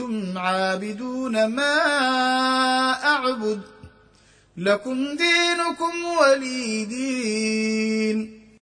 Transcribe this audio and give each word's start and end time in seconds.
أنتم 0.00 0.38
عابدون 0.38 1.46
ما 1.46 1.72
أعبد 3.04 3.60
لكم 4.56 4.94
دينكم 4.94 6.04
ولي 6.20 6.84
دين. 6.84 7.15